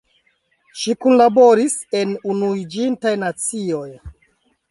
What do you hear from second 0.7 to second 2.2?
Ŝi kunlaboris en